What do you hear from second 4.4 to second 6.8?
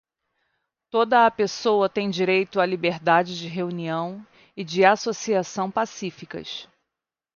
e de associação pacíficas.